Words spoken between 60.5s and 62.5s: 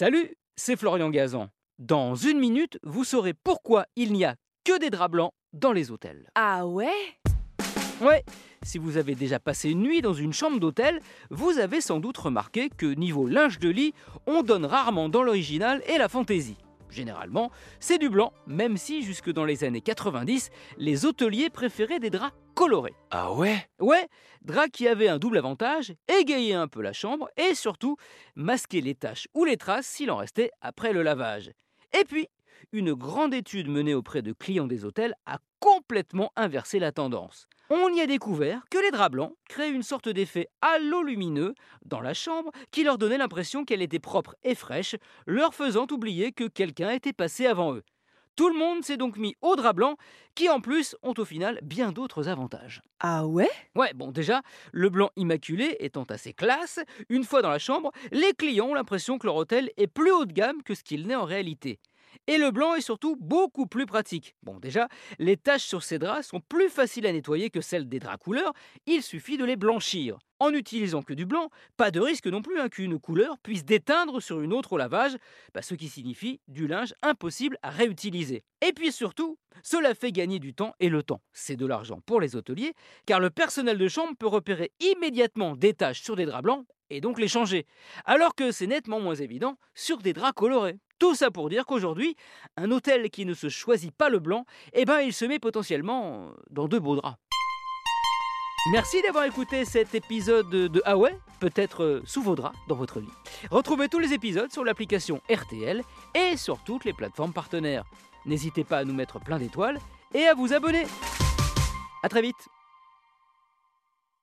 que ce qu'il n'est en réalité. Et le